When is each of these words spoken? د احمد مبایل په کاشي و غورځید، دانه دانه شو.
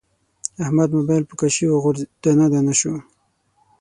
د 0.55 0.57
احمد 0.65 0.89
مبایل 0.97 1.23
په 1.27 1.35
کاشي 1.39 1.65
و 1.67 1.81
غورځید، 1.83 2.09
دانه 2.23 2.45
دانه 2.53 2.73
شو. 2.79 2.93